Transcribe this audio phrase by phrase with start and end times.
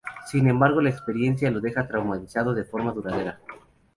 [0.25, 3.39] Sin embargo la experiencia lo deja traumatizado de forma duradera.